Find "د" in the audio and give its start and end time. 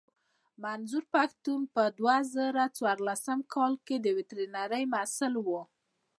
3.99-4.07